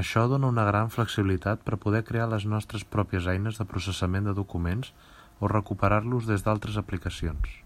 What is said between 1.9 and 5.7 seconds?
crear les nostres pròpies eines de processament de documents o